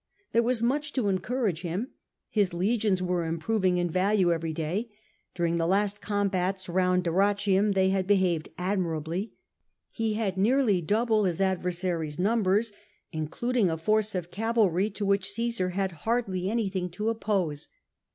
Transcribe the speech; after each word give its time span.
There 0.31 0.41
was 0.41 0.63
much 0.63 0.93
to 0.93 1.09
encourage 1.09 1.61
him: 1.61 1.89
his 2.27 2.55
legions 2.55 3.03
were 3.03 3.23
improving 3.23 3.77
in 3.77 3.87
value 3.87 4.31
every 4.33 4.51
day; 4.51 4.89
during 5.35 5.57
the 5.57 5.67
last 5.67 6.01
combats 6.01 6.67
round 6.67 7.03
Dyrrhachium 7.03 7.75
they 7.75 7.89
had 7.89 8.07
behaved 8.07 8.49
admirably. 8.57 9.33
He 9.91 10.15
had 10.15 10.37
nearly 10.39 10.81
double 10.81 11.25
his 11.25 11.39
adversary's 11.39 12.17
numbers, 12.17 12.71
including 13.11 13.69
a 13.69 13.77
force 13.77 14.15
of 14.15 14.31
cavalry 14.31 14.89
to 14.89 15.05
which 15.05 15.29
Cmsar 15.29 15.73
had 15.73 15.91
hardly 16.01 16.49
anything 16.49 16.89
to 16.89 17.09
oppose. 17.09 17.69